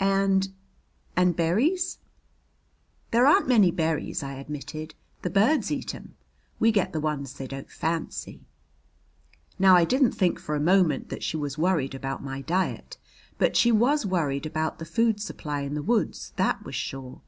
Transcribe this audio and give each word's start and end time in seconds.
"And 0.00 0.54
and 1.16 1.36
berries?" 1.36 1.98
"There 3.10 3.26
aren't 3.26 3.46
many 3.46 3.70
berries," 3.70 4.22
I 4.22 4.36
admitted. 4.36 4.94
"The 5.20 5.28
birds 5.28 5.70
eat 5.70 5.94
'em. 5.94 6.14
We 6.58 6.72
get 6.72 6.94
the 6.94 6.98
ones 7.00 7.34
they 7.34 7.46
don't 7.46 7.68
fancy." 7.70 8.46
Now 9.58 9.76
I 9.76 9.84
didn't 9.84 10.12
think 10.12 10.38
for 10.40 10.54
a 10.54 10.60
moment 10.60 11.10
that 11.10 11.22
she 11.22 11.36
was 11.36 11.58
worried 11.58 11.94
about 11.94 12.24
my 12.24 12.40
diet, 12.40 12.96
but 13.36 13.54
she 13.54 13.70
was 13.70 14.06
worried 14.06 14.46
about 14.46 14.78
the 14.78 14.86
food 14.86 15.20
supply 15.20 15.60
in 15.60 15.74
the 15.74 15.82
woods, 15.82 16.32
that 16.36 16.64
was 16.64 16.74
sure. 16.74 17.20